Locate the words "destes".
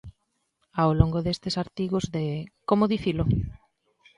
1.25-1.55